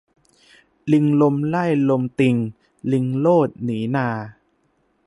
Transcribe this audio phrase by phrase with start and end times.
[0.91, 2.35] ลิงลมไล่ลมติง
[2.91, 4.07] ลิงโลด หนีนา